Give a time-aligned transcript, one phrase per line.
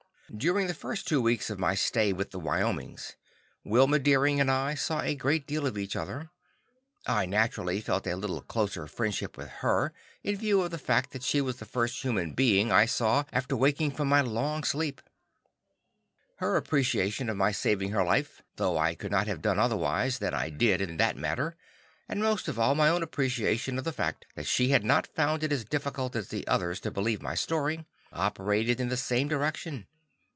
[0.37, 3.15] During the first two weeks of my stay with the Wyomings,
[3.65, 6.29] Wilma Deering and I saw a great deal of each other.
[7.05, 9.91] I naturally felt a little closer friendship for her,
[10.23, 13.57] in view of the fact that she was the first human being I saw after
[13.57, 15.01] waking from my long sleep;
[16.37, 20.33] her appreciation of my saving her life, though I could not have done otherwise than
[20.33, 21.57] I did in that matter,
[22.07, 25.43] and most of all my own appreciation of the fact that she had not found
[25.43, 29.87] it as difficult as the others to believe my story, operated in the same direction.